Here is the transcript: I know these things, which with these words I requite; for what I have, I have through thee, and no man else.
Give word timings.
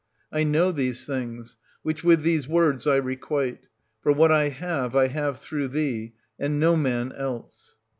I 0.31 0.43
know 0.43 0.71
these 0.71 1.05
things, 1.05 1.57
which 1.83 2.03
with 2.03 2.23
these 2.23 2.47
words 2.47 2.87
I 2.87 2.95
requite; 2.95 3.67
for 4.01 4.11
what 4.11 4.31
I 4.31 4.49
have, 4.49 4.95
I 4.95 5.09
have 5.09 5.37
through 5.37 5.67
thee, 5.67 6.13
and 6.39 6.59
no 6.59 6.75
man 6.75 7.11
else. 7.11 7.77